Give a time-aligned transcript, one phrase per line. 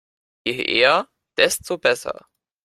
[0.45, 1.07] Je eher,
[1.37, 2.25] desto besser.